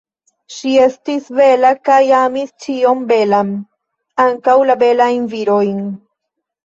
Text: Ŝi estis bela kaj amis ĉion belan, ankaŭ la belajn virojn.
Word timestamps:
Ŝi 0.53 0.69
estis 0.85 1.27
bela 1.39 1.69
kaj 1.89 1.99
amis 2.21 2.49
ĉion 2.65 3.05
belan, 3.11 3.51
ankaŭ 4.27 4.57
la 4.71 4.77
belajn 4.85 5.33
virojn. 5.35 5.85